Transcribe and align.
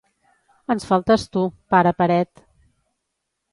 Ens 0.75 0.87
faltes 0.91 1.27
tu, 1.37 1.45
pare 1.75 1.93
paret. 2.01 2.45